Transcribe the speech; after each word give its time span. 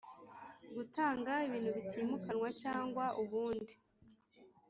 Gutanga 0.75 1.33
ibintu 1.47 1.69
bitimukanwa 1.77 2.47
cyangwa 2.61 3.05
ubundi 3.21 3.73